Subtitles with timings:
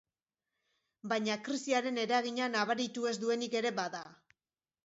[1.11, 4.03] Baina krisiaren eragina nabaritu ez duenik ere bada.